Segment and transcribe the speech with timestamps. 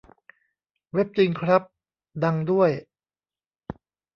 [0.93, 1.61] เว็บจริงครับ
[2.23, 2.69] ดังด้วย